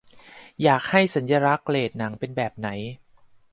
[0.63, 2.69] อยากให้สัญลักษณ์เรตหนังเป็นแบบไหน